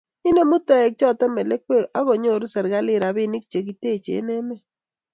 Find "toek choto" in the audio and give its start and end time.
0.67-1.25